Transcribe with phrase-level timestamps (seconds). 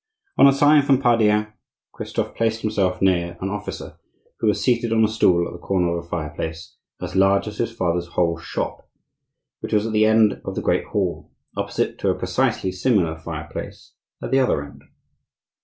[0.35, 1.53] On a sign from Pardaillan
[1.91, 3.99] Christophe placed himself near an officer,
[4.39, 7.59] who was seated on a stool at the corner of a fireplace as large as
[7.59, 8.89] his father's whole shop,
[9.59, 13.93] which was at the end of the great hall, opposite to a precisely similar fireplace
[14.23, 14.85] at the other end.